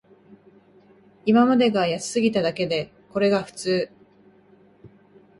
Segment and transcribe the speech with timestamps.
[1.27, 3.91] 今までが安すぎただけで、これが普通